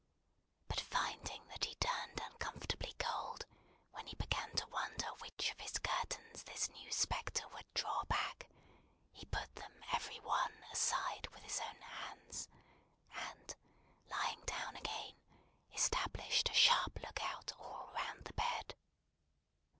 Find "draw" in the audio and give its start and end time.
7.75-8.03